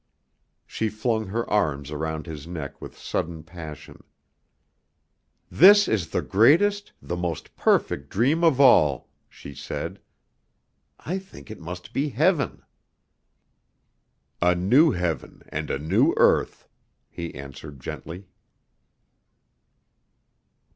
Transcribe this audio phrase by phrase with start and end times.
[0.65, 4.03] She flung her arms around his neck with sudden passion.
[5.51, 10.01] "This is the greatest, the most perfect dream of all," she said;
[11.01, 12.63] "I think it must be heaven."
[14.41, 16.67] "A new heaven and a new earth,"
[17.11, 18.25] he answered gently.